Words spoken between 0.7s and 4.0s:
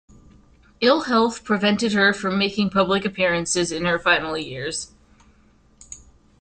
Ill health prevented her from making public appearances in her